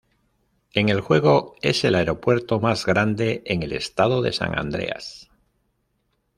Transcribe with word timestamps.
En 0.73 0.89
el 0.89 0.99
juego, 0.99 1.53
es 1.61 1.83
el 1.83 1.93
aeropuerto 1.93 2.59
más 2.59 2.87
grande 2.87 3.43
en 3.45 3.61
el 3.61 3.71
estado 3.71 4.23
de 4.23 4.33
San 4.33 4.57
Andreas. 4.57 5.29